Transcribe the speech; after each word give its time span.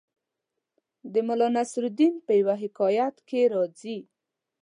د 1.13 1.15
ملا 1.27 1.47
نصرالدین 1.57 2.13
په 2.25 2.31
یوه 2.39 2.55
حکایت 2.63 3.15
کې 3.27 3.41
راځي 3.53 3.97